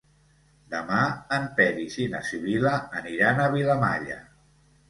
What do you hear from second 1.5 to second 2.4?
Peris i na